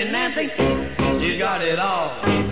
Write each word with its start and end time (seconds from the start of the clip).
fancy 0.00 0.12
Nancy, 0.12 0.48
she's 1.20 1.38
got 1.38 1.60
it 1.62 1.78
all. 1.78 2.49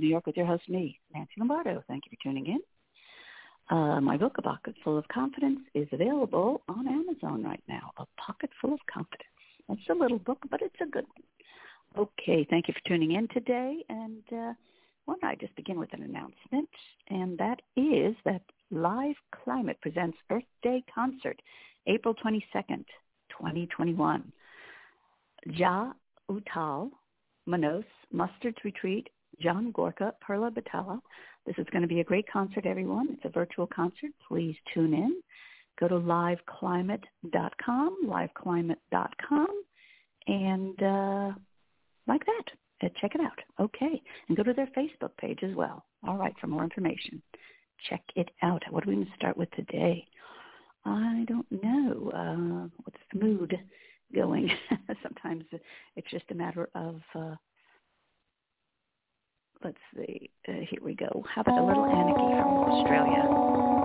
New 0.00 0.08
York 0.08 0.26
with 0.26 0.36
your 0.36 0.46
host, 0.46 0.68
me, 0.68 0.98
Nancy 1.14 1.32
Lombardo. 1.38 1.84
Thank 1.86 2.04
you 2.06 2.16
for 2.16 2.22
tuning 2.22 2.46
in. 2.46 2.60
Uh, 3.76 4.00
my 4.00 4.16
book, 4.16 4.36
A 4.38 4.42
Pocket 4.42 4.74
Full 4.82 4.98
of 4.98 5.06
Confidence, 5.08 5.60
is 5.74 5.86
available 5.92 6.62
on 6.68 6.88
Amazon 6.88 7.44
right 7.44 7.62
now. 7.68 7.92
A 7.98 8.06
Pocket 8.20 8.50
Full 8.60 8.72
of 8.72 8.80
Confidence. 8.92 9.28
It's 9.68 9.88
a 9.90 9.94
little 9.94 10.18
book, 10.18 10.38
but 10.50 10.60
it's 10.62 10.80
a 10.82 10.86
good 10.86 11.04
one. 11.04 12.08
Okay, 12.08 12.46
thank 12.50 12.66
you 12.66 12.74
for 12.74 12.88
tuning 12.88 13.12
in 13.12 13.28
today. 13.28 13.84
And 13.88 14.22
uh, 14.32 14.54
why 15.04 15.14
don't 15.20 15.24
I 15.24 15.34
just 15.36 15.54
begin 15.54 15.78
with 15.78 15.92
an 15.92 16.02
announcement? 16.02 16.68
And 17.08 17.38
that 17.38 17.60
is 17.76 18.16
that 18.24 18.42
Live 18.70 19.16
Climate 19.44 19.78
presents 19.82 20.16
Earth 20.30 20.42
Day 20.62 20.82
Concert, 20.92 21.40
April 21.86 22.14
22nd, 22.14 22.84
2021. 23.30 24.32
Ja 25.46 25.92
Utal, 26.30 26.90
Manos, 27.46 27.84
Mustard's 28.12 28.58
Retreat, 28.64 29.08
John 29.40 29.72
Gorka, 29.72 30.14
Perla 30.20 30.50
Batalla. 30.50 31.00
This 31.46 31.56
is 31.58 31.66
going 31.72 31.82
to 31.82 31.88
be 31.88 32.00
a 32.00 32.04
great 32.04 32.30
concert, 32.30 32.66
everyone. 32.66 33.08
It's 33.12 33.24
a 33.24 33.30
virtual 33.30 33.66
concert. 33.66 34.10
Please 34.28 34.54
tune 34.72 34.94
in. 34.94 35.20
Go 35.78 35.88
to 35.88 35.94
liveclimate.com, 35.94 37.98
liveclimate.com, 38.06 39.62
and 40.26 40.82
uh, 40.82 41.32
like 42.06 42.24
that. 42.26 42.44
Uh, 42.82 42.88
check 43.00 43.14
it 43.14 43.20
out. 43.20 43.38
Okay. 43.58 44.02
And 44.28 44.36
go 44.36 44.42
to 44.42 44.52
their 44.52 44.68
Facebook 44.76 45.16
page 45.18 45.40
as 45.42 45.54
well. 45.54 45.84
All 46.06 46.16
right, 46.16 46.34
for 46.40 46.46
more 46.46 46.64
information. 46.64 47.22
Check 47.88 48.02
it 48.16 48.30
out. 48.42 48.62
What 48.70 48.86
are 48.86 48.90
we 48.90 49.04
to 49.04 49.10
start 49.16 49.36
with 49.36 49.50
today? 49.52 50.06
I 50.84 51.24
don't 51.28 51.46
know. 51.50 52.10
Uh, 52.10 52.68
what's 52.84 53.00
the 53.12 53.20
mood 53.20 53.56
going? 54.14 54.50
Sometimes 55.02 55.44
it's 55.96 56.10
just 56.10 56.24
a 56.30 56.34
matter 56.34 56.68
of, 56.74 57.00
uh, 57.14 57.34
let's 59.62 59.78
see, 59.94 60.30
uh, 60.48 60.52
here 60.52 60.80
we 60.82 60.94
go. 60.94 61.24
How 61.32 61.42
about 61.42 61.58
a 61.58 61.64
little 61.64 61.84
Anarchy 61.84 62.40
from 62.40 62.70
Australia? 62.70 63.79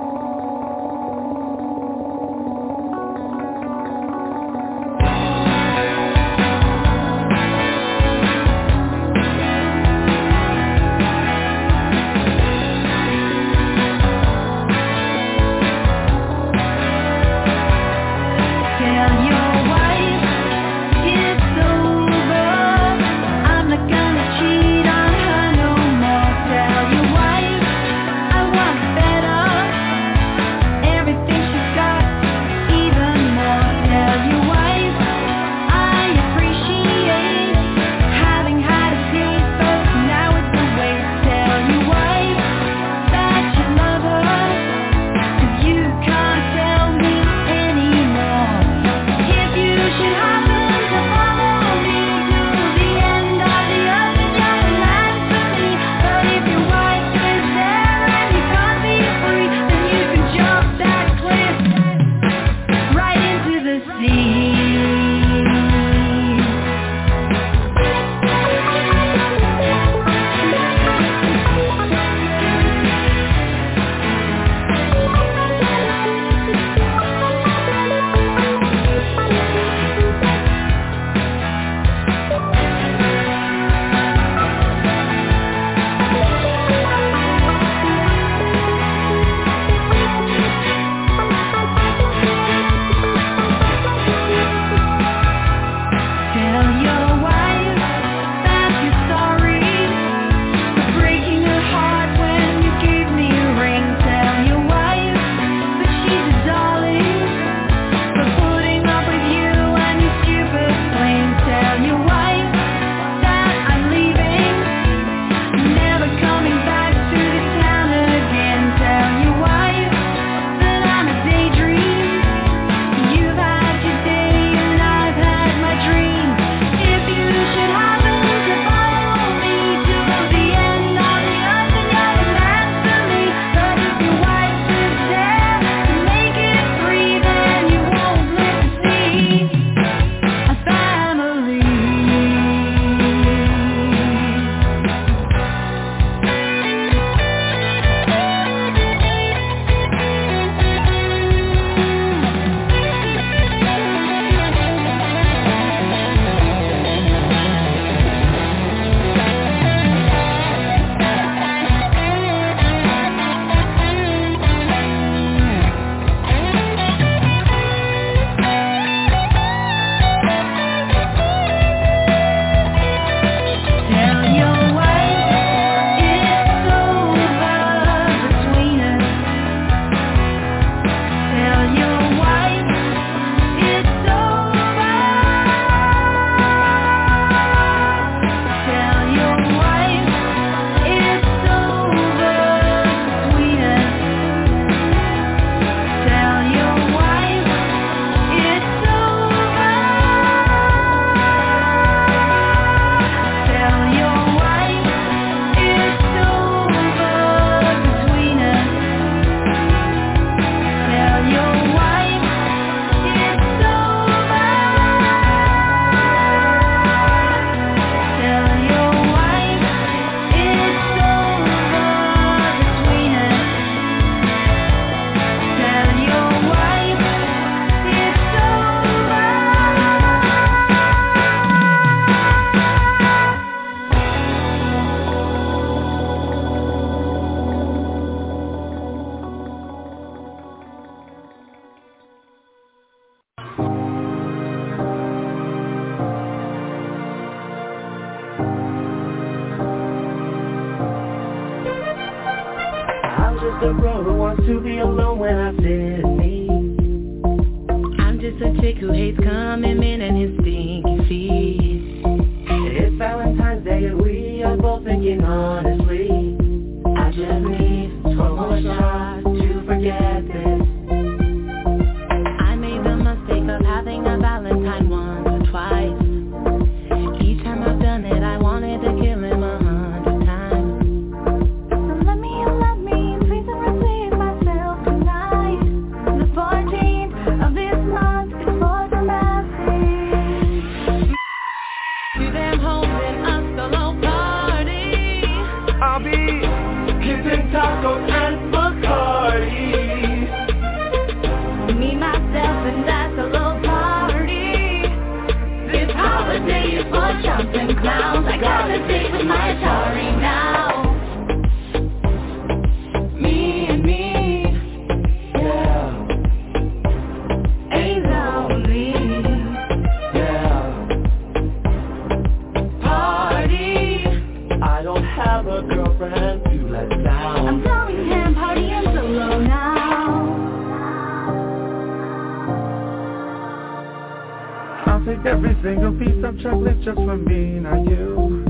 Single 335.75 335.99
piece 335.99 336.23
of 336.23 336.39
chocolate 336.39 336.81
just 336.83 336.95
for 336.95 337.17
me, 337.17 337.59
not 337.59 337.85
you. 337.85 338.43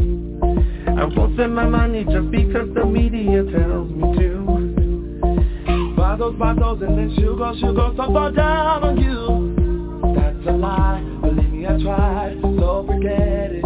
I 0.88 1.05
won't 1.05 1.34
spend 1.36 1.55
my 1.55 1.65
money 1.65 2.03
just 2.03 2.29
because 2.29 2.70
the 2.75 2.86
media 2.86 3.44
tells 3.44 3.89
me 3.89 4.15
to. 4.20 5.96
Buy 5.98 6.15
those 6.17 6.36
bottles 6.36 6.82
and 6.84 6.98
then 6.98 7.15
sugar, 7.15 7.53
sugar, 7.60 7.91
so 7.98 8.13
far 8.13 8.32
down 8.32 8.84
on 8.84 8.98
you. 8.98 10.13
That's 10.15 10.48
a 10.48 10.51
lie, 10.51 11.01
believe 11.22 11.50
me, 11.50 11.65
I 11.65 11.82
tried, 11.82 12.38
so 12.41 12.86
forget 12.88 13.51
it. 13.51 13.65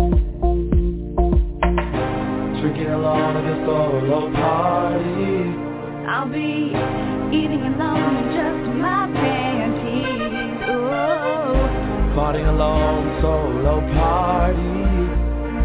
Drinking 2.61 2.87
alone 2.87 3.35
at 3.35 3.43
the 3.43 3.55
solo 3.65 4.31
party. 4.33 5.53
I'll 6.07 6.29
be 6.31 6.71
eating 7.35 7.63
alone 7.75 8.15
in 8.15 8.25
just 8.35 8.77
my 8.79 9.11
panties. 9.13 9.58
Ooh. 12.19 12.25
Partying 12.29 12.49
alone, 12.49 13.21
solo 13.21 13.79
party. 13.93 14.59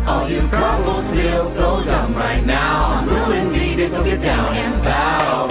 All 0.07 0.31
you 0.31 0.49
couples 0.51 1.05
feel 1.15 1.53
so 1.57 1.85
dumb 1.85 2.15
right 2.15 2.45
now. 2.45 3.05
Ruin 3.07 3.53
me, 3.53 3.77
then 3.77 3.91
go 3.91 4.05
get 4.05 4.23
down 4.23 4.55
and 4.57 4.83
bow. 4.85 5.49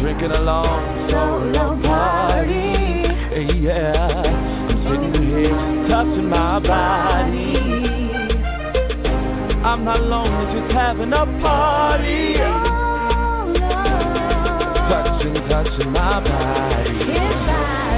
Drinking 0.00 0.30
alone, 0.30 1.10
solo 1.10 1.76
party. 1.82 2.76
Yeah, 3.60 4.22
I'm 4.22 4.82
sitting 4.84 5.14
here 5.22 5.88
touching 5.88 6.28
my 6.28 6.58
body. 6.60 7.58
I'm 9.62 9.84
not 9.84 10.00
lonely, 10.00 10.60
just 10.60 10.72
having 10.72 11.12
a 11.12 11.26
party. 11.42 12.38
Touching, 14.88 15.34
touching 15.48 15.90
my 15.92 16.20
body. 16.20 17.97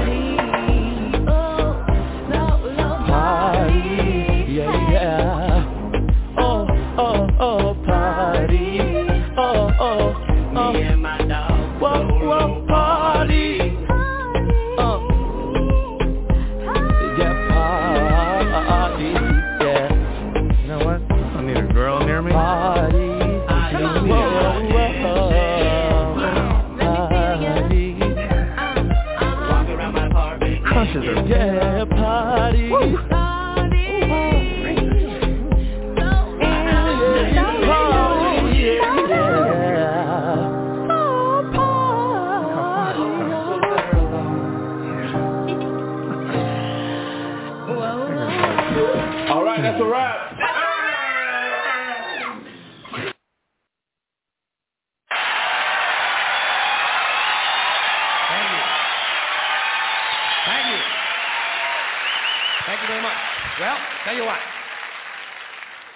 Thank 62.65 62.81
you 62.81 62.87
very 62.87 63.01
much. 63.01 63.17
Well, 63.59 63.77
tell 64.05 64.15
you 64.15 64.25
what. 64.25 64.39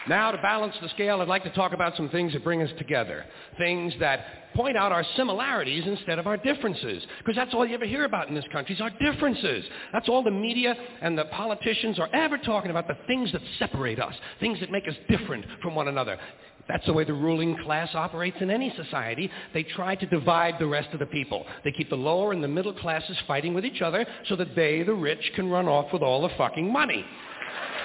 Now, 0.08 0.30
to 0.30 0.38
balance 0.38 0.76
the 0.82 0.90
scale, 0.90 1.22
I'd 1.22 1.28
like 1.28 1.44
to 1.44 1.50
talk 1.52 1.74
about 1.74 1.98
some 1.98 2.10
things 2.10 2.34
that 2.34 2.44
bring 2.44 2.62
us 2.62 2.70
together. 2.78 3.26
Things 3.58 3.92
that 4.00 4.54
point 4.54 4.78
out 4.78 4.92
our 4.92 5.04
similarities 5.18 5.84
instead 5.88 6.20
of 6.20 6.28
our 6.28 6.38
differences. 6.38 7.04
Because 7.20 7.36
that's 7.36 7.56
all 7.56 7.66
you 7.66 7.74
ever 7.74 7.86
hear 7.86 8.06
about 8.06 8.30
in 8.30 8.36
this 8.36 8.46
country 8.52 8.76
is 8.76 8.82
our 8.82 8.92
differences. 9.02 9.66
That's 9.92 10.08
all 10.08 10.22
the 10.22 10.30
media 10.30 10.76
and 11.02 11.18
the 11.18 11.26
politicians 11.26 11.98
are 12.00 12.10
ever 12.14 12.38
talking 12.38 12.70
about, 12.70 12.88
the 12.88 12.98
things 13.08 13.32
that 13.32 13.42
separate 13.58 14.00
us, 14.00 14.14
things 14.40 14.60
that 14.60 14.72
make 14.72 14.88
us 14.88 14.96
different 15.10 15.44
from 15.64 15.74
one 15.74 15.88
another. 15.88 16.20
That's 16.68 16.86
the 16.86 16.94
way 16.94 17.04
the 17.04 17.14
ruling 17.14 17.58
class 17.64 17.90
operates 17.94 18.38
in 18.42 18.50
any 18.50 18.74
society. 18.76 19.30
They 19.54 19.64
try 19.64 19.96
to 19.96 20.06
divide 20.08 20.56
the 20.60 20.68
rest 20.68 20.90
of 20.94 21.00
the 21.00 21.06
people. 21.06 21.46
They 21.64 21.72
keep 21.72 21.90
the 21.90 21.96
lower 21.96 22.32
and 22.32 22.44
the 22.44 22.48
middle 22.48 22.74
classes 22.74 23.18
fighting 23.28 23.54
with 23.54 23.66
each 23.66 23.82
other 23.82 24.06
so 24.28 24.36
that 24.38 24.56
they, 24.56 24.82
the 24.82 24.94
rich, 24.94 25.32
can 25.36 25.50
run 25.50 25.68
off 25.68 25.94
with 25.94 26.02
all 26.02 26.24
the 26.24 26.34
fucking 26.38 26.72
money. 26.72 27.06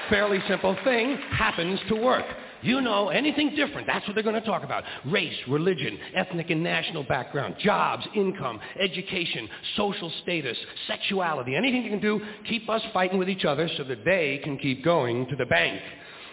Fairly 0.08 0.40
simple 0.48 0.76
thing 0.82 1.18
happens 1.30 1.78
to 1.88 1.94
work. 1.94 2.24
You 2.62 2.80
know 2.80 3.08
anything 3.08 3.54
different, 3.54 3.86
that's 3.86 4.06
what 4.06 4.14
they're 4.14 4.24
going 4.24 4.34
to 4.34 4.46
talk 4.46 4.64
about. 4.64 4.84
Race, 5.06 5.36
religion, 5.48 5.98
ethnic 6.14 6.50
and 6.50 6.62
national 6.62 7.04
background, 7.04 7.56
jobs, 7.58 8.06
income, 8.14 8.60
education, 8.78 9.48
social 9.76 10.12
status, 10.22 10.58
sexuality, 10.86 11.56
anything 11.56 11.82
you 11.84 11.90
can 11.90 12.00
do, 12.00 12.20
keep 12.48 12.68
us 12.68 12.82
fighting 12.92 13.18
with 13.18 13.30
each 13.30 13.46
other 13.46 13.68
so 13.78 13.84
that 13.84 14.04
they 14.04 14.40
can 14.44 14.58
keep 14.58 14.84
going 14.84 15.26
to 15.28 15.36
the 15.36 15.46
bank. 15.46 15.80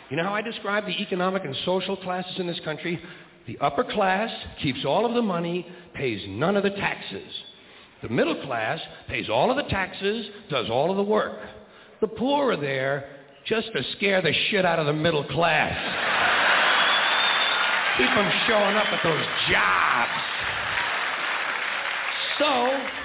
You 0.09 0.15
know 0.17 0.23
how 0.23 0.33
I 0.33 0.41
describe 0.41 0.85
the 0.85 1.01
economic 1.01 1.43
and 1.43 1.55
social 1.65 1.97
classes 1.97 2.39
in 2.39 2.47
this 2.47 2.59
country? 2.63 2.99
The 3.45 3.57
upper 3.59 3.83
class 3.83 4.29
keeps 4.61 4.85
all 4.85 5.05
of 5.05 5.13
the 5.13 5.21
money, 5.21 5.67
pays 5.93 6.21
none 6.27 6.55
of 6.55 6.63
the 6.63 6.69
taxes. 6.69 7.31
The 8.01 8.09
middle 8.09 8.41
class 8.43 8.79
pays 9.09 9.29
all 9.29 9.49
of 9.49 9.57
the 9.57 9.69
taxes, 9.69 10.27
does 10.49 10.69
all 10.69 10.91
of 10.91 10.97
the 10.97 11.03
work. 11.03 11.39
The 11.99 12.07
poor 12.07 12.53
are 12.53 12.57
there 12.57 13.09
just 13.45 13.67
to 13.73 13.83
scare 13.93 14.21
the 14.21 14.33
shit 14.49 14.65
out 14.65 14.79
of 14.79 14.85
the 14.85 14.93
middle 14.93 15.23
class. 15.25 15.75
Keep 17.97 18.07
them 18.07 18.31
showing 18.47 18.75
up 18.75 18.87
at 18.93 19.03
those 19.03 19.25
jobs. 19.49 20.21
So, 22.39 22.96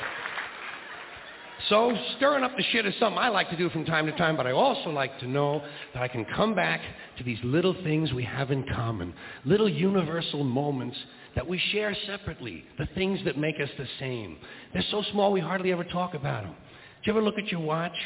so 1.69 1.97
stirring 2.16 2.45
up 2.45 2.57
the 2.57 2.62
shit 2.73 2.87
is 2.87 2.95
something 2.99 3.19
I 3.19 3.28
like 3.28 3.50
to 3.50 3.57
do 3.57 3.69
from 3.71 3.85
time 3.85 4.07
to 4.07 4.12
time, 4.12 4.37
but 4.37 4.47
I 4.47 4.52
also 4.52 4.90
like 4.90 5.19
to 5.21 5.26
know 5.26 5.62
that 5.95 6.02
I 6.02 6.09
can 6.09 6.25
come 6.25 6.54
back 6.54 6.81
to 7.19 7.25
these 7.25 7.38
little 7.45 7.75
things 7.85 8.12
we 8.12 8.25
have 8.25 8.50
in 8.50 8.64
common, 8.75 9.14
little 9.45 9.69
universal 9.69 10.45
moments 10.45 10.97
that 11.35 11.47
we 11.47 11.59
share 11.73 11.97
separately, 12.07 12.64
the 12.78 12.87
things 12.95 13.21
that 13.25 13.38
make 13.38 13.61
us 13.61 13.69
the 13.78 13.87
same. 13.99 14.37
They're 14.73 14.85
so 14.90 15.02
small 15.12 15.33
we 15.33 15.40
hardly 15.40 15.73
ever 15.73 15.85
talk 15.85 16.14
about 16.14 16.45
them. 16.45 16.54
Do 16.54 17.11
you 17.11 17.12
ever 17.12 17.23
look 17.23 17.38
at 17.38 17.49
your 17.49 17.61
watch 17.61 17.97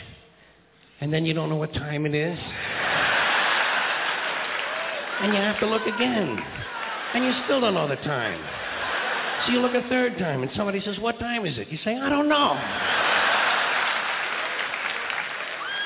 and 1.00 1.12
then 1.12 1.26
you 1.26 1.34
don't 1.34 1.48
know 1.48 1.56
what 1.56 1.72
time 1.72 2.06
it 2.06 2.14
is? 2.14 2.38
And 5.22 5.32
you 5.32 5.40
have 5.40 5.58
to 5.60 5.66
look 5.66 5.82
again, 5.82 6.38
and 7.14 7.24
you 7.24 7.32
still 7.44 7.62
don't 7.62 7.72
know 7.72 7.88
the 7.88 7.96
time. 7.96 8.38
So 9.46 9.52
you 9.52 9.60
look 9.60 9.72
a 9.74 9.88
third 9.88 10.18
time 10.18 10.42
and 10.42 10.50
somebody 10.54 10.82
says, 10.84 10.98
what 10.98 11.18
time 11.18 11.46
is 11.46 11.56
it? 11.56 11.68
You 11.68 11.78
say, 11.84 11.96
I 11.96 12.10
don't 12.10 12.28
know. 12.28 13.15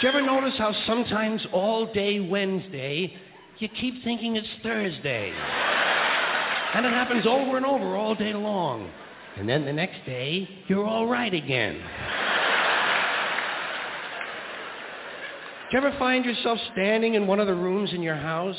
Do 0.01 0.07
you 0.07 0.13
ever 0.15 0.23
notice 0.23 0.55
how 0.57 0.75
sometimes 0.87 1.47
all 1.53 1.93
day 1.93 2.21
Wednesday 2.21 3.15
you 3.59 3.69
keep 3.69 4.03
thinking 4.03 4.37
it's 4.37 4.49
Thursday? 4.63 5.31
And 6.75 6.87
it 6.87 6.93
happens 6.93 7.27
over 7.27 7.59
and 7.59 7.67
over 7.67 7.97
all 7.97 8.15
day 8.15 8.33
long. 8.33 8.91
And 9.37 9.47
then 9.47 9.67
the 9.67 9.73
next 9.75 9.99
day, 10.07 10.49
you're 10.69 10.87
all 10.87 11.07
right 11.07 11.35
again. 11.35 11.75
Do 15.71 15.77
you 15.77 15.87
ever 15.87 15.95
find 15.99 16.25
yourself 16.25 16.59
standing 16.73 17.13
in 17.13 17.27
one 17.27 17.39
of 17.39 17.47
the 17.47 17.55
rooms 17.55 17.93
in 17.93 18.03
your 18.03 18.17
house 18.17 18.57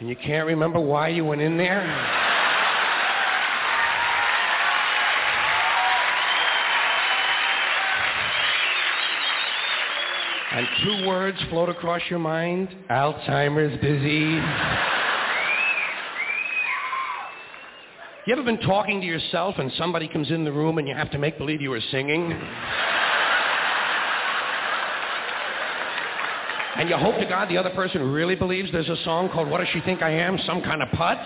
and 0.00 0.08
you 0.08 0.16
can't 0.16 0.48
remember 0.48 0.80
why 0.80 1.06
you 1.06 1.24
went 1.24 1.40
in 1.40 1.56
there? 1.56 2.29
And 10.60 10.68
two 10.84 11.08
words 11.08 11.38
float 11.48 11.70
across 11.70 12.02
your 12.10 12.18
mind 12.18 12.68
Alzheimer's 12.90 13.80
disease. 13.80 14.44
You 18.26 18.34
ever 18.34 18.42
been 18.42 18.60
talking 18.60 19.00
to 19.00 19.06
yourself 19.06 19.54
and 19.56 19.72
somebody 19.78 20.06
comes 20.06 20.30
in 20.30 20.44
the 20.44 20.52
room 20.52 20.76
and 20.76 20.86
you 20.86 20.94
have 20.94 21.10
to 21.12 21.18
make 21.18 21.38
believe 21.38 21.62
you 21.62 21.70
were 21.70 21.80
singing? 21.90 22.30
And 26.76 26.90
you 26.90 26.96
hope 26.98 27.18
to 27.20 27.24
God 27.24 27.48
the 27.48 27.56
other 27.56 27.70
person 27.70 28.12
really 28.12 28.34
believes 28.34 28.70
there's 28.70 28.86
a 28.90 29.02
song 29.02 29.30
called 29.30 29.48
What 29.48 29.60
Does 29.60 29.68
She 29.72 29.80
Think 29.80 30.02
I 30.02 30.10
Am? 30.10 30.38
Some 30.44 30.60
kind 30.60 30.82
of 30.82 30.90
putz? 30.90 31.24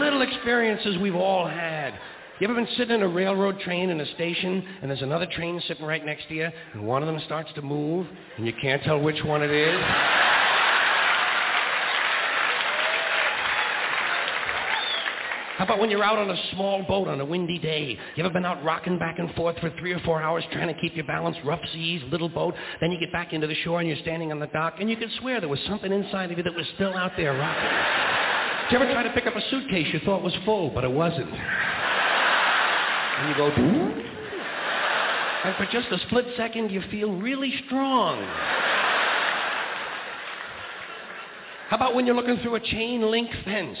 Little 0.00 0.22
experiences 0.22 0.96
we've 1.02 1.14
all 1.14 1.46
had. 1.46 1.92
You 2.38 2.46
ever 2.46 2.54
been 2.54 2.68
sitting 2.76 2.96
in 2.96 3.02
a 3.02 3.08
railroad 3.08 3.60
train 3.60 3.88
in 3.88 3.98
a 3.98 4.14
station 4.14 4.62
and 4.82 4.90
there's 4.90 5.00
another 5.00 5.24
train 5.24 5.58
sitting 5.66 5.86
right 5.86 6.04
next 6.04 6.28
to 6.28 6.34
you 6.34 6.48
and 6.74 6.86
one 6.86 7.02
of 7.02 7.06
them 7.06 7.18
starts 7.24 7.48
to 7.54 7.62
move 7.62 8.06
and 8.36 8.46
you 8.46 8.52
can't 8.60 8.82
tell 8.82 9.00
which 9.00 9.24
one 9.24 9.42
it 9.42 9.50
is? 9.50 9.80
How 15.56 15.64
about 15.64 15.78
when 15.78 15.88
you're 15.88 16.04
out 16.04 16.18
on 16.18 16.28
a 16.28 16.36
small 16.52 16.82
boat 16.82 17.08
on 17.08 17.22
a 17.22 17.24
windy 17.24 17.58
day? 17.58 17.98
You 18.16 18.24
ever 18.24 18.30
been 18.30 18.44
out 18.44 18.62
rocking 18.62 18.98
back 18.98 19.18
and 19.18 19.34
forth 19.34 19.58
for 19.60 19.70
three 19.78 19.94
or 19.94 20.00
four 20.00 20.20
hours 20.20 20.44
trying 20.52 20.68
to 20.68 20.78
keep 20.78 20.94
your 20.94 21.06
balance? 21.06 21.38
Rough 21.42 21.62
seas, 21.72 22.02
little 22.10 22.28
boat. 22.28 22.54
Then 22.82 22.92
you 22.92 23.00
get 23.00 23.12
back 23.12 23.32
into 23.32 23.46
the 23.46 23.54
shore 23.64 23.80
and 23.80 23.88
you're 23.88 23.96
standing 24.02 24.30
on 24.30 24.40
the 24.40 24.48
dock 24.48 24.74
and 24.78 24.90
you 24.90 24.98
can 24.98 25.10
swear 25.20 25.40
there 25.40 25.48
was 25.48 25.60
something 25.66 25.90
inside 25.90 26.30
of 26.30 26.36
you 26.36 26.44
that 26.44 26.54
was 26.54 26.66
still 26.74 26.92
out 26.92 27.12
there 27.16 27.32
rocking. 27.32 28.68
Did 28.68 28.72
you 28.72 28.84
ever 28.84 28.92
try 28.92 29.04
to 29.04 29.10
pick 29.14 29.26
up 29.26 29.34
a 29.34 29.50
suitcase 29.50 29.86
you 29.94 30.00
thought 30.00 30.22
was 30.22 30.36
full, 30.44 30.68
but 30.68 30.84
it 30.84 30.92
wasn't? 30.92 31.30
And 33.18 33.28
you 33.30 33.36
go, 33.36 33.50
and 35.44 35.54
for 35.56 35.66
just 35.66 35.88
a 35.92 35.98
split 36.06 36.26
second 36.36 36.70
you 36.70 36.82
feel 36.90 37.12
really 37.12 37.54
strong. 37.66 38.20
How 41.68 41.76
about 41.76 41.94
when 41.94 42.06
you're 42.06 42.14
looking 42.14 42.38
through 42.38 42.56
a 42.56 42.60
chain 42.60 43.10
link 43.10 43.30
fence? 43.44 43.78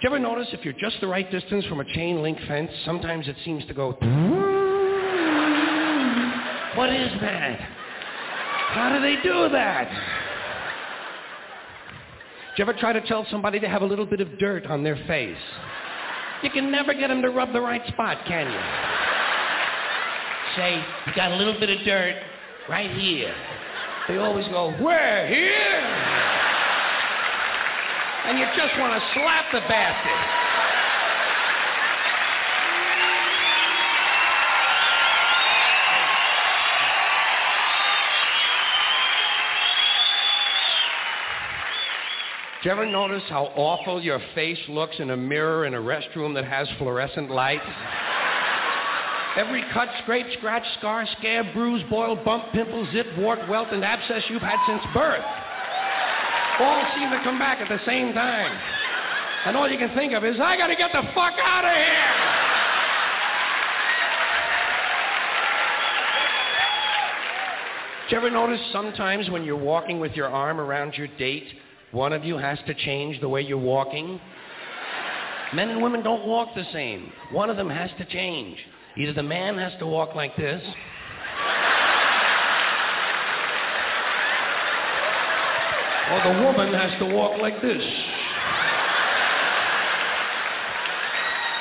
Do 0.00 0.08
you 0.08 0.08
ever 0.08 0.18
notice 0.18 0.48
if 0.52 0.64
you're 0.64 0.74
just 0.74 1.00
the 1.00 1.06
right 1.06 1.30
distance 1.30 1.64
from 1.66 1.80
a 1.80 1.84
chain 1.84 2.22
link 2.22 2.38
fence, 2.48 2.70
sometimes 2.84 3.28
it 3.28 3.36
seems 3.44 3.64
to 3.66 3.74
go, 3.74 3.92
what 6.74 6.90
is 6.90 7.12
that? 7.20 7.60
How 8.70 8.92
do 8.94 9.00
they 9.00 9.22
do 9.22 9.48
that? 9.50 9.88
Do 12.56 12.62
you 12.62 12.68
ever 12.68 12.78
try 12.78 12.92
to 12.92 13.00
tell 13.06 13.26
somebody 13.30 13.60
to 13.60 13.68
have 13.68 13.82
a 13.82 13.86
little 13.86 14.06
bit 14.06 14.20
of 14.20 14.38
dirt 14.38 14.66
on 14.66 14.82
their 14.82 14.96
face? 15.06 15.36
You 16.44 16.50
can 16.50 16.70
never 16.70 16.92
get 16.92 17.08
them 17.08 17.22
to 17.22 17.30
rub 17.30 17.54
the 17.54 17.60
right 17.60 17.80
spot, 17.88 18.18
can 18.26 18.52
you? 18.52 18.60
Say, 20.56 20.76
you 21.06 21.12
got 21.16 21.32
a 21.32 21.36
little 21.36 21.58
bit 21.58 21.70
of 21.70 21.82
dirt 21.86 22.16
right 22.68 22.90
here. 22.90 23.34
They 24.06 24.18
always 24.18 24.46
go, 24.48 24.72
where? 24.72 25.26
Here? 25.26 25.80
And 28.26 28.38
you 28.38 28.44
just 28.54 28.78
want 28.78 28.92
to 28.92 29.00
slap 29.14 29.46
the 29.52 29.60
bastard. 29.60 30.43
Do 42.64 42.70
you 42.70 42.76
ever 42.76 42.86
notice 42.86 43.22
how 43.28 43.52
awful 43.56 44.02
your 44.02 44.18
face 44.34 44.56
looks 44.70 44.96
in 44.98 45.10
a 45.10 45.16
mirror 45.18 45.66
in 45.66 45.74
a 45.74 45.78
restroom 45.78 46.32
that 46.32 46.46
has 46.46 46.66
fluorescent 46.78 47.30
lights? 47.30 47.62
Every 49.36 49.62
cut, 49.74 49.88
scrape, 50.02 50.24
scratch, 50.38 50.64
scar, 50.78 51.06
scab, 51.18 51.52
bruise, 51.52 51.82
boil, 51.90 52.16
bump, 52.16 52.44
pimple, 52.54 52.88
zit, 52.90 53.18
wart, 53.18 53.46
welt, 53.50 53.68
and 53.70 53.84
abscess 53.84 54.22
you've 54.30 54.40
had 54.40 54.56
since 54.66 54.82
birth 54.94 55.22
all 56.58 56.86
seem 56.96 57.10
to 57.10 57.20
come 57.22 57.38
back 57.38 57.60
at 57.60 57.68
the 57.68 57.84
same 57.84 58.14
time. 58.14 58.58
And 59.44 59.58
all 59.58 59.68
you 59.68 59.76
can 59.76 59.94
think 59.94 60.14
of 60.14 60.24
is, 60.24 60.36
I 60.40 60.56
gotta 60.56 60.74
get 60.74 60.90
the 60.90 61.02
fuck 61.14 61.34
out 61.44 61.66
of 61.66 61.70
here! 61.70 62.14
Do 68.08 68.16
you 68.16 68.22
ever 68.22 68.30
notice 68.30 68.60
sometimes 68.72 69.28
when 69.28 69.44
you're 69.44 69.54
walking 69.54 70.00
with 70.00 70.12
your 70.12 70.28
arm 70.28 70.58
around 70.60 70.94
your 70.94 71.08
date, 71.18 71.44
one 71.94 72.12
of 72.12 72.24
you 72.24 72.36
has 72.36 72.58
to 72.66 72.74
change 72.74 73.20
the 73.20 73.28
way 73.28 73.40
you're 73.40 73.56
walking? 73.56 74.20
Men 75.54 75.70
and 75.70 75.80
women 75.80 76.02
don't 76.02 76.26
walk 76.26 76.48
the 76.56 76.64
same. 76.72 77.12
One 77.30 77.48
of 77.48 77.56
them 77.56 77.70
has 77.70 77.88
to 77.98 78.04
change. 78.06 78.58
Either 78.96 79.12
the 79.12 79.22
man 79.22 79.56
has 79.56 79.72
to 79.78 79.86
walk 79.86 80.16
like 80.16 80.36
this, 80.36 80.60
or 86.10 86.32
the 86.32 86.42
woman 86.42 86.74
has 86.74 86.98
to 86.98 87.06
walk 87.14 87.40
like 87.40 87.62
this. 87.62 87.82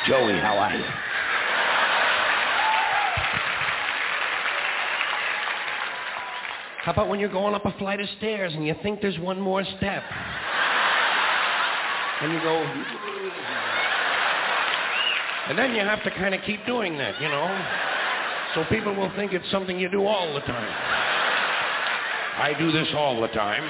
Joey, 0.08 0.40
how 0.40 0.58
are 0.58 0.76
you? 0.76 1.13
How 6.84 6.92
about 6.92 7.08
when 7.08 7.18
you're 7.18 7.30
going 7.30 7.56
up 7.56 7.66
a 7.66 7.72
flight 7.78 8.02
of 8.02 8.10
stairs 8.18 8.52
and 8.54 8.68
you 8.68 8.76
think 8.84 9.00
there's 9.00 9.18
one 9.20 9.40
more 9.40 9.64
step? 9.64 10.04
And 12.22 12.34
you 12.34 12.40
go... 12.42 12.62
And 15.48 15.58
then 15.58 15.74
you 15.74 15.80
have 15.80 16.04
to 16.04 16.12
kind 16.12 16.36
of 16.36 16.42
keep 16.46 16.66
doing 16.66 16.98
that, 16.98 17.22
you 17.22 17.30
know? 17.30 17.66
So 18.54 18.66
people 18.70 18.94
will 18.94 19.12
think 19.16 19.32
it's 19.32 19.50
something 19.50 19.80
you 19.80 19.90
do 19.90 20.06
all 20.06 20.34
the 20.34 20.42
time. 20.42 20.74
I 22.38 22.54
do 22.60 22.70
this 22.74 22.88
all 22.98 23.22
the 23.22 23.30
time. 23.30 23.64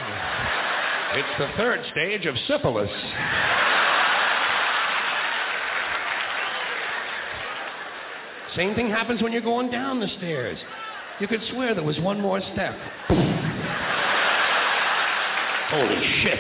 It's 1.16 1.38
the 1.38 1.50
third 1.56 1.86
stage 1.92 2.26
of 2.26 2.36
syphilis. 2.48 2.90
Same 8.56 8.74
thing 8.74 8.90
happens 8.90 9.22
when 9.22 9.32
you're 9.32 9.42
going 9.42 9.70
down 9.70 10.00
the 10.00 10.10
stairs. 10.18 10.58
You 11.20 11.28
could 11.28 11.42
swear 11.52 11.76
there 11.76 11.84
was 11.84 12.00
one 12.00 12.20
more 12.20 12.42
step. 12.54 12.76
Holy 15.70 16.22
shit. 16.22 16.40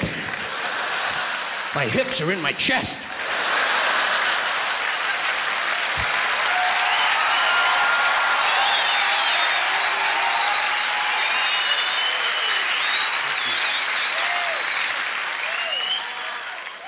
My 1.75 1.87
hips 1.89 2.19
are 2.19 2.31
in 2.31 2.41
my 2.41 2.51
chest. 2.51 2.87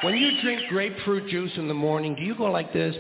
When 0.02 0.18
you 0.18 0.40
drink 0.42 0.70
grapefruit 0.70 1.28
juice 1.30 1.52
in 1.58 1.68
the 1.68 1.74
morning, 1.74 2.14
do 2.16 2.22
you 2.22 2.36
go 2.36 2.46
like 2.46 2.72
this? 2.74 2.96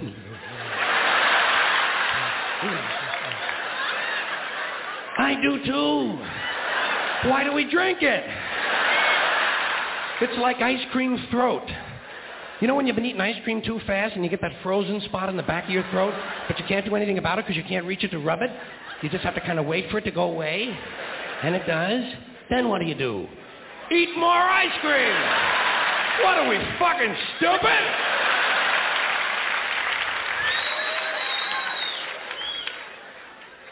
I 5.25 5.41
do 5.41 5.57
too. 5.65 7.29
Why 7.29 7.43
do 7.43 7.51
we 7.51 7.67
drink 7.71 8.03
it? 8.03 8.23
It's 10.21 10.39
like 10.39 10.57
ice 10.57 10.85
cream 10.91 11.17
throat. 11.31 11.63
You 12.61 12.67
know 12.67 12.75
when 12.75 12.85
you've 12.85 12.95
been 12.95 13.05
eating 13.05 13.19
ice 13.19 13.43
cream 13.43 13.63
too 13.63 13.81
fast 13.87 14.13
and 14.13 14.23
you 14.23 14.29
get 14.29 14.41
that 14.41 14.51
frozen 14.61 15.01
spot 15.01 15.29
in 15.29 15.35
the 15.35 15.43
back 15.43 15.63
of 15.63 15.71
your 15.71 15.83
throat, 15.89 16.13
but 16.47 16.59
you 16.59 16.65
can't 16.67 16.85
do 16.85 16.95
anything 16.95 17.17
about 17.17 17.39
it 17.39 17.45
because 17.45 17.57
you 17.57 17.63
can't 17.63 17.87
reach 17.87 18.03
it 18.03 18.11
to 18.11 18.19
rub 18.19 18.43
it? 18.43 18.51
You 19.01 19.09
just 19.09 19.23
have 19.23 19.33
to 19.33 19.41
kind 19.41 19.57
of 19.57 19.65
wait 19.65 19.89
for 19.89 19.97
it 19.97 20.03
to 20.03 20.11
go 20.11 20.25
away. 20.25 20.69
And 21.41 21.55
it 21.55 21.65
does. 21.65 22.03
Then 22.51 22.69
what 22.69 22.79
do 22.79 22.85
you 22.85 22.95
do? 22.95 23.27
Eat 23.91 24.09
more 24.17 24.29
ice 24.29 24.77
cream! 24.79 26.23
What 26.23 26.37
are 26.37 26.47
we, 26.47 26.57
fucking 26.77 27.15
stupid? 27.37 28.14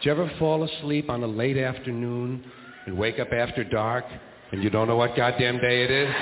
you 0.09 0.11
ever 0.11 0.29
fall 0.37 0.63
asleep 0.63 1.09
on 1.09 1.23
a 1.23 1.27
late 1.27 1.57
afternoon 1.57 2.43
and 2.85 2.97
wake 2.97 3.19
up 3.19 3.31
after 3.31 3.63
dark 3.63 4.03
and 4.51 4.61
you 4.61 4.69
don't 4.69 4.87
know 4.87 4.97
what 4.97 5.15
goddamn 5.15 5.59
day 5.59 5.83
it 5.83 5.91
is? 5.91 6.13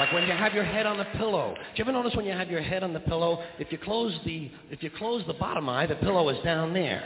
Like 0.00 0.12
when 0.12 0.26
you 0.26 0.32
have 0.32 0.52
your 0.54 0.64
head 0.64 0.86
on 0.86 0.96
the 0.96 1.04
pillow. 1.16 1.54
Do 1.54 1.60
you 1.76 1.84
ever 1.84 1.92
notice 1.92 2.16
when 2.16 2.24
you 2.24 2.32
have 2.32 2.50
your 2.50 2.62
head 2.62 2.82
on 2.82 2.92
the 2.92 3.00
pillow, 3.00 3.42
if 3.58 3.70
you 3.70 3.78
close 3.78 4.18
the 4.24 4.50
if 4.70 4.82
you 4.82 4.90
close 4.96 5.22
the 5.26 5.34
bottom 5.34 5.68
eye, 5.68 5.86
the 5.86 5.96
pillow 5.96 6.28
is 6.30 6.42
down 6.42 6.72
there. 6.72 7.02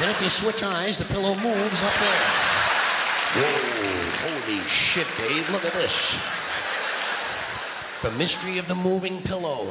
then 0.00 0.08
if 0.08 0.20
you 0.20 0.30
switch 0.42 0.62
eyes, 0.64 0.96
the 0.98 1.04
pillow 1.04 1.34
moves 1.34 1.76
up 1.76 1.94
there. 2.00 2.50
Whoa, 3.36 4.10
holy 4.22 4.62
shit, 4.94 5.06
Dave, 5.18 5.48
look 5.50 5.64
at 5.64 5.74
this. 5.74 6.39
The 8.02 8.10
mystery 8.12 8.58
of 8.58 8.66
the 8.66 8.74
moving 8.74 9.22
pillow. 9.24 9.70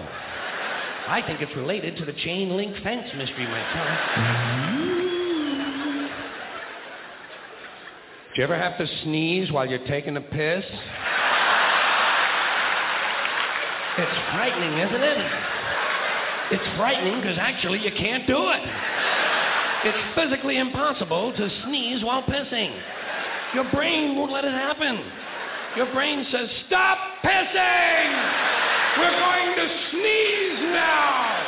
I 1.07 1.23
think 1.25 1.41
it's 1.41 1.55
related 1.55 1.97
to 1.97 2.05
the 2.05 2.13
chain 2.13 2.55
link 2.55 2.75
fence 2.83 3.07
mystery 3.17 3.47
myself. 3.47 3.99
Do 8.35 8.41
you 8.41 8.43
ever 8.43 8.55
have 8.55 8.77
to 8.77 8.85
sneeze 9.03 9.51
while 9.51 9.67
you're 9.67 9.85
taking 9.87 10.15
a 10.17 10.21
piss? 10.21 10.63
It's 13.97 14.19
frightening, 14.31 14.77
isn't 14.77 15.01
it? 15.01 15.17
It's 16.51 16.77
frightening 16.77 17.21
because 17.21 17.37
actually 17.39 17.79
you 17.79 17.91
can't 17.97 18.27
do 18.27 18.37
it. 18.37 18.61
It's 19.85 19.97
physically 20.15 20.57
impossible 20.59 21.33
to 21.35 21.49
sneeze 21.65 22.03
while 22.03 22.21
pissing. 22.23 22.79
Your 23.55 23.69
brain 23.71 24.15
won't 24.15 24.31
let 24.31 24.45
it 24.45 24.53
happen. 24.53 25.03
Your 25.75 25.91
brain 25.93 26.25
says, 26.31 26.49
Stop 26.67 26.97
pissing! 27.23 28.09
We're 28.97 29.19
going 29.19 29.55
to 29.55 29.67
sneeze 29.91 30.59
now! 30.73 31.45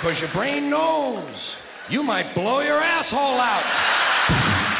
Because 0.00 0.18
your 0.18 0.32
brain 0.32 0.70
knows 0.70 1.36
you 1.90 2.02
might 2.02 2.34
blow 2.34 2.60
your 2.60 2.82
asshole 2.82 3.40
out. 3.40 4.79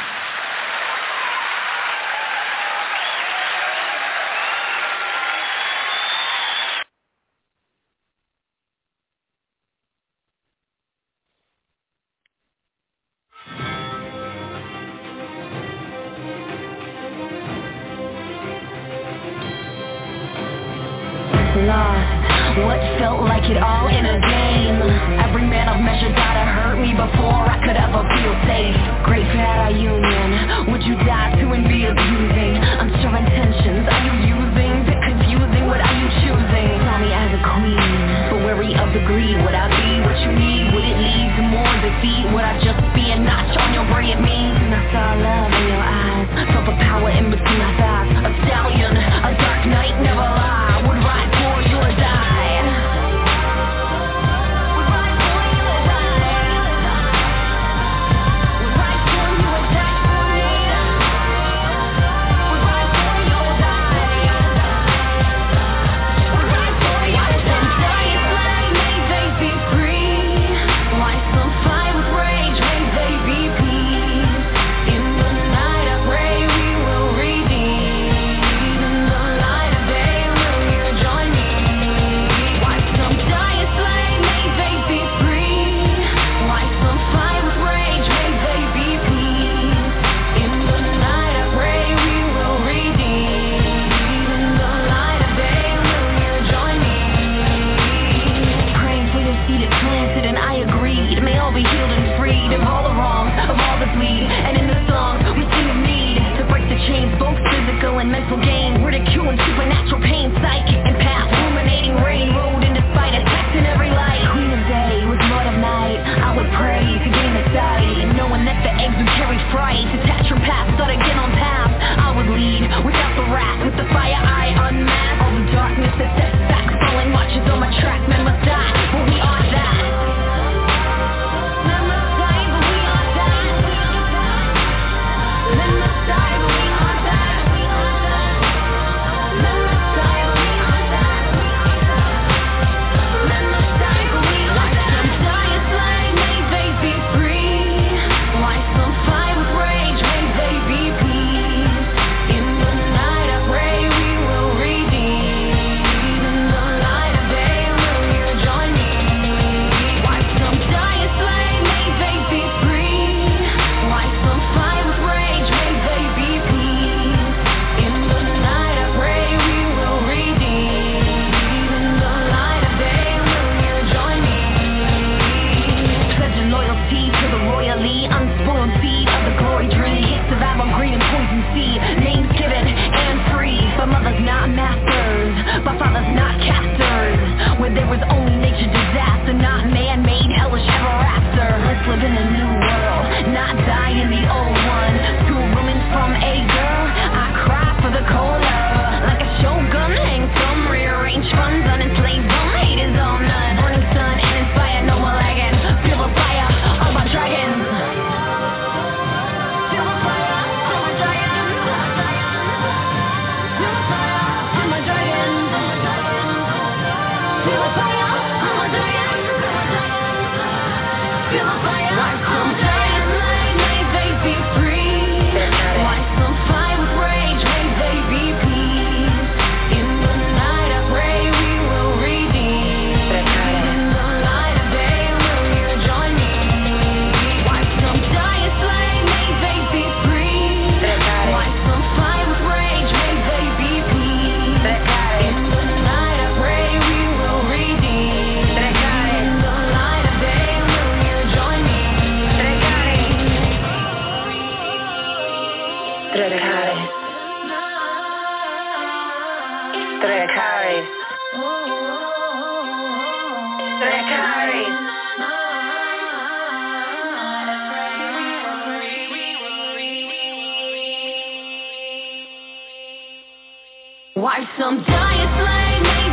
giant 274.87 275.33
slave. 275.37 276.10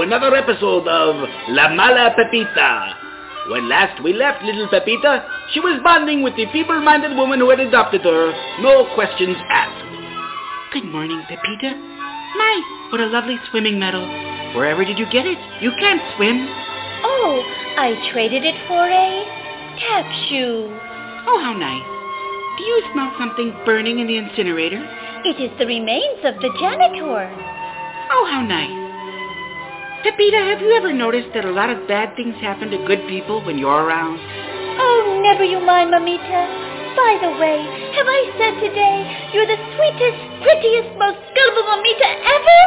To 0.00 0.06
another 0.06 0.34
episode 0.34 0.88
of 0.88 1.28
La 1.48 1.74
Mala 1.74 2.14
Pepita. 2.16 2.96
When 3.50 3.68
last 3.68 4.02
we 4.02 4.12
left 4.14 4.42
little 4.42 4.68
Pepita, 4.68 5.26
she 5.52 5.60
was 5.60 5.80
bonding 5.84 6.22
with 6.22 6.36
the 6.36 6.46
feeble-minded 6.52 7.16
woman 7.16 7.40
who 7.40 7.50
had 7.50 7.60
adopted 7.60 8.02
her, 8.02 8.32
no 8.60 8.88
questions 8.94 9.36
asked. 9.50 9.84
Good 10.72 10.86
morning, 10.86 11.20
Pepita. 11.28 11.76
My, 11.76 12.88
what 12.90 13.00
a 13.00 13.06
lovely 13.06 13.36
swimming 13.50 13.78
medal. 13.78 14.06
Wherever 14.56 14.84
did 14.84 14.98
you 14.98 15.06
get 15.12 15.26
it? 15.26 15.38
You 15.60 15.70
can't 15.78 16.00
swim. 16.16 16.48
Oh, 17.04 17.42
I 17.76 18.00
traded 18.12 18.44
it 18.44 18.56
for 18.68 18.88
a 18.88 19.24
tap 19.80 20.06
shoe. 20.28 20.64
Oh, 21.28 21.40
how 21.44 21.52
nice. 21.52 21.84
Do 22.56 22.64
you 22.64 22.82
smell 22.92 23.12
something 23.18 23.52
burning 23.66 23.98
in 23.98 24.06
the 24.06 24.16
incinerator? 24.16 24.80
It 25.24 25.36
is 25.40 25.50
the 25.58 25.66
remains 25.66 26.24
of 26.24 26.36
the 26.40 26.48
janitor. 26.60 27.28
Oh, 28.12 28.28
how 28.30 28.40
nice. 28.48 28.79
Pepita, 30.00 30.40
have 30.48 30.60
you 30.62 30.72
ever 30.72 30.94
noticed 30.94 31.28
that 31.34 31.44
a 31.44 31.50
lot 31.52 31.68
of 31.68 31.86
bad 31.86 32.16
things 32.16 32.34
happen 32.40 32.70
to 32.70 32.78
good 32.86 33.06
people 33.06 33.44
when 33.44 33.58
you're 33.58 33.84
around? 33.84 34.16
Oh, 34.80 35.20
never 35.22 35.44
you 35.44 35.60
mind, 35.60 35.92
Mamita. 35.92 36.96
By 36.96 37.20
the 37.20 37.36
way, 37.36 37.60
have 38.00 38.08
I 38.08 38.20
said 38.40 38.54
today 38.64 38.96
you're 39.36 39.44
the 39.44 39.60
sweetest, 39.76 40.20
prettiest, 40.40 40.96
most 40.96 41.20
gullible 41.36 41.68
Mamita 41.68 42.10
ever? 42.16 42.60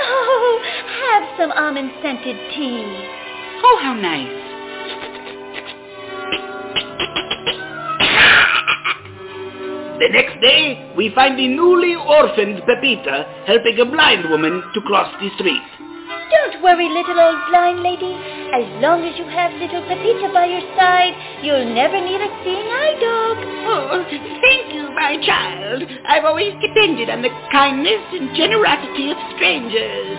Oh, 0.00 0.64
have 1.04 1.24
some 1.36 1.52
almond-scented 1.52 2.36
tea. 2.56 2.88
Oh, 3.60 3.78
how 3.82 3.92
nice. 3.92 4.32
The 10.00 10.08
next 10.08 10.40
day, 10.40 10.90
we 10.96 11.12
find 11.14 11.38
the 11.38 11.48
newly 11.48 11.94
orphaned 11.94 12.62
Pepita 12.64 13.44
helping 13.46 13.78
a 13.78 13.84
blind 13.84 14.30
woman 14.30 14.62
to 14.72 14.80
cross 14.80 15.12
the 15.20 15.28
street. 15.36 15.60
Don't 16.32 16.62
worry, 16.62 16.88
little 16.88 17.20
old 17.20 17.36
blind 17.50 17.82
lady. 17.82 18.16
As 18.56 18.64
long 18.80 19.04
as 19.04 19.18
you 19.18 19.24
have 19.28 19.52
little 19.60 19.82
Pepita 19.84 20.32
by 20.32 20.46
your 20.46 20.64
side, 20.76 21.12
you'll 21.42 21.74
never 21.74 22.00
need 22.00 22.20
a 22.20 22.30
seeing 22.42 22.68
eye 22.72 22.96
dog. 22.96 23.36
Oh, 23.68 24.04
thank 24.40 24.72
you, 24.72 24.88
my 24.96 25.20
child. 25.20 25.84
I've 26.06 26.24
always 26.24 26.54
depended 26.60 27.10
on 27.10 27.20
the 27.20 27.28
kindness 27.52 28.00
and 28.12 28.34
generosity 28.34 29.10
of 29.10 29.18
strangers. 29.36 30.18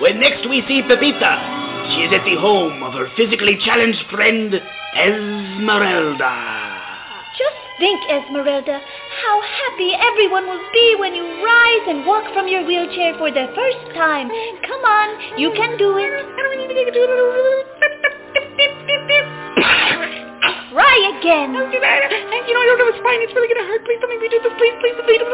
When 0.00 0.20
next 0.20 0.48
we 0.48 0.62
see 0.68 0.82
Pepita, 0.82 1.57
she 1.94 2.02
is 2.04 2.12
at 2.12 2.24
the 2.24 2.36
home 2.36 2.82
of 2.82 2.92
her 2.92 3.08
physically 3.16 3.56
challenged 3.64 4.04
friend, 4.10 4.54
Esmeralda. 4.94 6.34
Just 7.38 7.56
think, 7.78 8.00
Esmeralda, 8.10 8.80
how 9.22 9.40
happy 9.40 9.92
everyone 9.94 10.46
will 10.46 10.64
be 10.72 10.96
when 10.98 11.14
you 11.14 11.24
rise 11.44 11.88
and 11.88 12.04
walk 12.04 12.32
from 12.34 12.48
your 12.48 12.66
wheelchair 12.66 13.14
for 13.16 13.30
the 13.30 13.46
first 13.54 13.94
time. 13.94 14.28
Come 14.66 14.84
on, 14.84 15.38
you 15.38 15.52
can 15.52 15.78
do 15.78 15.96
it. 15.96 16.08
Try 20.68 21.16
again. 21.16 21.56
You 21.56 21.64
know, 21.80 22.60
I 22.60 22.66
don't 22.68 22.76
know, 22.78 22.92
it's 22.92 23.00
fine. 23.00 23.24
It's 23.24 23.32
really 23.32 23.48
going 23.48 23.64
to 23.64 23.68
hurt. 23.72 23.80
Please 23.88 23.96
don't 24.04 24.12
me 24.12 24.20
do 24.28 24.36
this. 24.36 24.52
Please, 24.60 24.76
please, 24.84 25.00
please. 25.04 25.24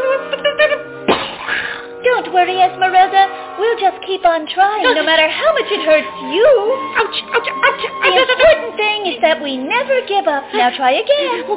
Don't 2.04 2.28
worry, 2.36 2.60
Esmeralda. 2.60 3.56
We'll 3.58 3.80
just 3.80 3.96
keep 4.04 4.26
on 4.28 4.44
trying, 4.46 4.84
no 4.84 5.00
matter 5.02 5.24
how 5.26 5.54
much 5.56 5.64
it 5.72 5.80
hurts 5.88 6.12
you. 6.36 6.44
Ouch, 7.00 7.16
ouch, 7.32 7.48
ouch. 7.48 7.80
The 8.04 8.12
important 8.12 8.76
thing 8.76 9.06
is 9.08 9.16
that 9.24 9.40
we 9.42 9.56
never 9.56 10.04
give 10.06 10.28
up. 10.28 10.44
Now 10.52 10.68
try 10.76 11.00
again. 11.00 11.48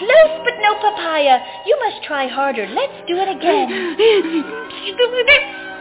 Close 0.00 0.40
but 0.40 0.56
no 0.64 0.72
papaya. 0.80 1.44
You 1.66 1.76
must 1.84 2.00
try 2.02 2.26
harder. 2.26 2.66
Let's 2.66 2.96
do 3.06 3.18
it 3.20 3.28
again. 3.28 3.68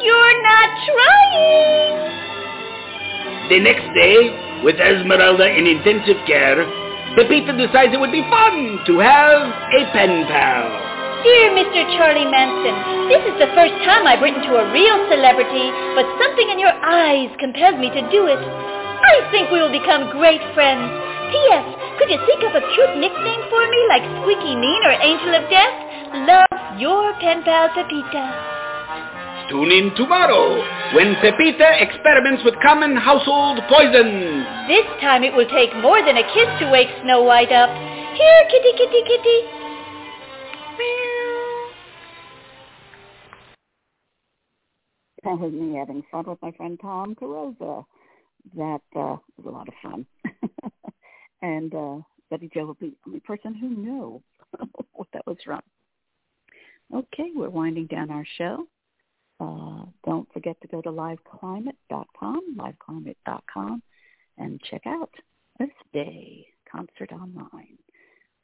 You're 0.03 0.41
not 0.43 0.69
trying. 0.83 2.11
The 3.49 3.59
next 3.63 3.87
day, 3.95 4.35
with 4.63 4.79
Esmeralda 4.79 5.47
in 5.49 5.67
intensive 5.67 6.17
care, 6.25 6.65
Pepita 7.17 7.53
decides 7.57 7.93
it 7.93 7.99
would 7.99 8.11
be 8.11 8.25
fun 8.29 8.79
to 8.85 8.99
have 8.99 9.41
a 9.73 9.81
pen 9.93 10.25
pal. 10.29 10.69
Dear 11.25 11.49
Mr. 11.57 11.81
Charlie 11.97 12.29
Manson, 12.29 12.77
this 13.09 13.23
is 13.25 13.35
the 13.41 13.49
first 13.57 13.73
time 13.83 14.05
I've 14.05 14.21
written 14.21 14.45
to 14.45 14.61
a 14.61 14.69
real 14.69 14.97
celebrity, 15.09 15.67
but 15.97 16.05
something 16.21 16.47
in 16.49 16.61
your 16.61 16.73
eyes 16.85 17.33
compels 17.41 17.81
me 17.81 17.89
to 17.89 18.03
do 18.13 18.29
it. 18.29 18.37
I 18.37 19.25
think 19.31 19.49
we 19.49 19.61
will 19.61 19.73
become 19.73 20.13
great 20.13 20.41
friends. 20.53 20.87
P.S. 21.33 21.65
Could 21.97 22.13
you 22.13 22.21
think 22.29 22.45
of 22.45 22.53
a 22.53 22.63
cute 22.73 22.95
nickname 23.01 23.43
for 23.49 23.63
me, 23.65 23.81
like 23.89 24.05
Squeaky 24.21 24.55
Mean 24.55 24.81
or 24.85 24.93
Angel 25.01 25.33
of 25.33 25.49
Death? 25.49 25.75
Love, 26.29 26.79
your 26.79 27.13
pen 27.19 27.41
pal 27.43 27.69
Pepita. 27.73 28.56
Tune 29.49 29.71
in 29.71 29.95
tomorrow 29.95 30.59
when 30.93 31.15
Pepita 31.23 31.79
experiments 31.79 32.43
with 32.43 32.53
common 32.61 32.97
household 32.97 33.59
poisons. 33.69 34.43
This 34.67 34.83
time 34.99 35.23
it 35.23 35.33
will 35.33 35.47
take 35.47 35.73
more 35.77 36.03
than 36.03 36.17
a 36.17 36.23
kiss 36.33 36.49
to 36.59 36.69
wake 36.69 36.89
Snow 37.01 37.23
White 37.23 37.51
up. 37.53 37.69
Here, 38.17 38.43
kitty, 38.51 38.71
kitty, 38.75 39.01
kitty. 39.07 39.39
That 45.23 45.39
was 45.39 45.53
me 45.53 45.77
having 45.77 46.03
fun 46.11 46.25
with 46.27 46.41
my 46.41 46.51
friend 46.51 46.77
Tom 46.81 47.15
Carosa. 47.15 47.85
That 48.55 48.81
uh, 48.97 49.15
was 49.37 49.45
a 49.45 49.49
lot 49.49 49.69
of 49.69 49.73
fun. 49.81 50.05
and 51.41 51.73
uh, 51.73 51.97
Betty 52.29 52.49
Jo 52.53 52.65
will 52.65 52.73
be 52.73 52.89
the 52.89 52.97
only 53.07 53.19
person 53.21 53.55
who 53.55 53.69
knew 53.69 54.21
what 54.91 55.07
that 55.13 55.25
was 55.25 55.37
from. 55.45 55.61
Okay, 56.93 57.31
we're 57.33 57.49
winding 57.49 57.87
down 57.87 58.11
our 58.11 58.25
show. 58.37 58.67
Uh, 59.39 59.85
don't 60.05 60.31
forget 60.33 60.59
to 60.61 60.67
go 60.67 60.81
to 60.81 60.89
liveclimate.com, 60.89 62.57
liveclimate.com, 62.57 63.83
and 64.37 64.61
check 64.69 64.81
out 64.87 65.11
this 65.59 65.69
day 65.93 66.47
concert 66.71 67.11
online. 67.11 67.77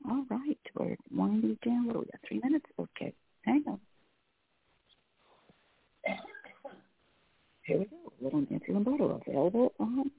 All 0.10 0.26
right, 0.30 0.60
we're 0.76 0.96
winding 1.12 1.58
down. 1.66 1.88
What 1.88 1.94
do 1.94 2.00
we 2.00 2.06
got? 2.06 2.20
Three 2.28 2.42
minutes? 2.44 2.66
Okay, 2.80 3.14
hang 3.44 3.64
on. 3.68 3.80
Here 7.66 7.80
we 7.80 7.86
go. 7.86 8.12
Little 8.22 8.46
Nancy 8.50 8.74
Lombardo 8.74 9.22
available 9.26 9.74
on 9.80 10.12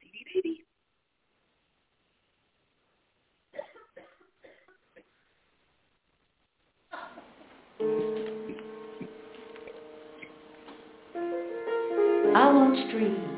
CD 0.00 0.24
Baby. 0.34 0.64
I 7.80 8.38
once 12.52 12.78
dreamed 12.90 13.32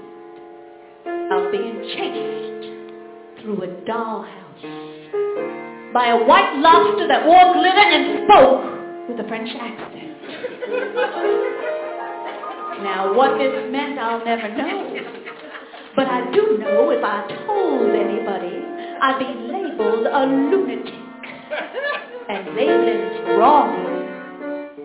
of 1.33 1.53
being 1.53 1.83
chased 1.95 3.43
through 3.43 3.63
a 3.63 3.69
dollhouse 3.89 4.63
by 5.93 6.09
a 6.09 6.25
white 6.25 6.57
lobster 6.59 7.07
that 7.07 7.25
wore 7.25 7.55
glitter 7.55 7.79
and 7.79 8.25
spoke 8.27 9.09
with 9.09 9.21
a 9.25 9.29
French 9.29 9.51
accent. 9.61 10.15
Now, 12.83 13.15
what 13.15 13.39
this 13.39 13.71
meant, 13.71 13.99
I'll 13.99 14.25
never 14.25 14.49
know. 14.49 14.97
But 15.95 16.09
I 16.09 16.31
do 16.33 16.59
know 16.59 16.91
if 16.91 17.05
I 17.05 17.27
told 17.47 17.95
anybody, 17.95 18.61
I'd 19.01 19.19
be 19.19 19.27
labeled 19.53 20.07
a 20.07 20.27
lunatic. 20.27 20.95
And 22.29 22.57
labeling's 22.57 23.39
wrong, 23.39 23.73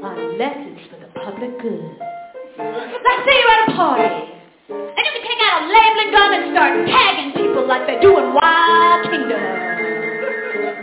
unless 0.03 0.57
it's 0.59 0.87
for 0.91 0.99
the 0.99 1.07
public 1.19 1.59
good. 1.61 1.99
Say 3.29 3.37
you're 3.37 3.51
at 3.51 3.69
a 3.69 3.71
party, 3.77 4.09
and 4.69 5.03
you 5.05 5.11
can 5.13 5.21
take 5.21 5.41
out 5.45 5.61
a 5.61 5.65
labeling 5.69 6.11
gun 6.11 6.33
and 6.33 6.49
start 6.51 6.73
tagging 6.89 7.31
people 7.33 7.67
like 7.67 7.85
they 7.85 7.99
do 8.01 8.17
in 8.17 8.33
Wild 8.33 9.03
Kingdom. 9.05 9.37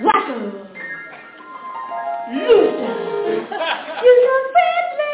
Wacko. 0.06 0.38
Loser. 2.30 2.94
You're 4.04 4.20
so 4.22 4.34
friendly. 4.54 5.10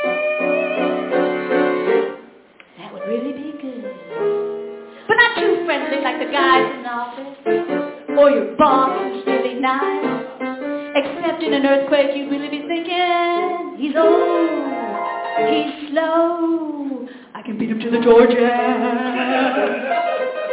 That 2.78 2.88
would 2.92 3.06
really 3.08 3.32
be 3.32 3.52
good. 3.62 3.84
But 5.08 5.16
not 5.16 5.32
too 5.40 5.64
friendly 5.64 6.00
like 6.02 6.18
the 6.20 6.30
guys 6.32 6.68
in 6.74 6.82
the 6.82 6.88
office. 6.90 7.36
Or 8.18 8.30
your 8.30 8.56
boss 8.56 8.92
who's 9.00 9.24
really 9.24 9.54
nice. 9.60 10.04
Except 10.96 11.42
in 11.42 11.54
an 11.54 11.64
earthquake 11.64 12.14
you'd 12.14 12.30
really 12.30 12.50
be 12.50 12.60
thinking, 12.68 13.76
he's 13.78 13.96
old, 13.96 14.50
he's 15.48 15.88
slow, 15.90 16.91
I 17.42 17.44
can 17.44 17.58
beat 17.58 17.70
him 17.70 17.80
to 17.80 17.90
the 17.90 17.98
Georgia. 17.98 18.38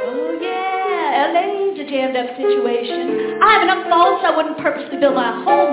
Oh 0.09 0.33
yeah, 0.41 1.29
LA's 1.29 1.77
a 1.77 1.85
jammed 1.85 2.17
up 2.17 2.33
situation. 2.33 3.37
I 3.45 3.53
have 3.53 3.61
enough 3.61 3.85
faults 3.93 4.25
I 4.25 4.33
wouldn't 4.35 4.57
purposely 4.57 4.97
build 4.97 5.13
my 5.13 5.43
home 5.45 5.68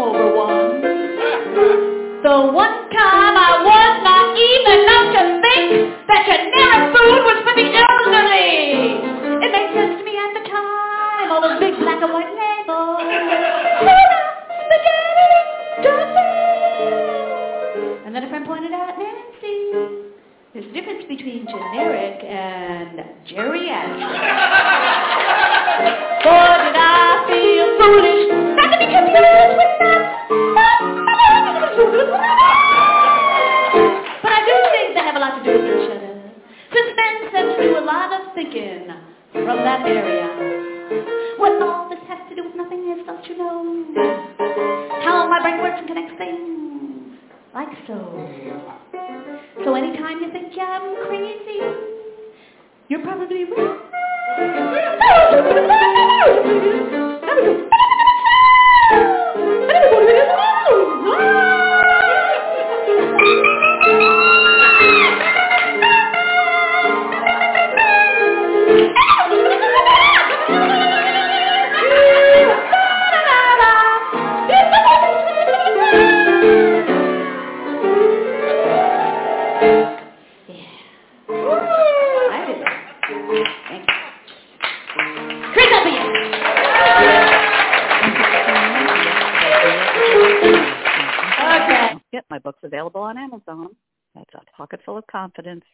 Confidence 95.27 95.67